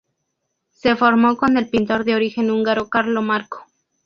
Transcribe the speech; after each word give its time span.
Se 0.71 0.95
formó 0.95 1.37
con 1.37 1.57
el 1.57 1.69
pintor 1.69 2.05
de 2.05 2.15
origen 2.15 2.49
húngaro 2.49 2.89
Carlo 2.89 3.21
Marko. 3.21 3.67